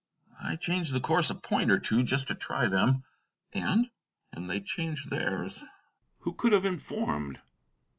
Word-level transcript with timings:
"I 0.43 0.55
changed 0.55 0.93
the 0.93 0.99
course 0.99 1.29
a 1.29 1.35
point 1.35 1.69
or 1.69 1.77
two, 1.77 2.01
just 2.01 2.29
to 2.29 2.33
try 2.33 2.65
them." 2.69 3.03
"And" 3.53 3.87
"And 4.33 4.49
they 4.49 4.59
changed 4.59 5.11
theirs." 5.11 5.63
"Who 6.21 6.33
could 6.33 6.53
have 6.53 6.65
informed?" 6.65 7.39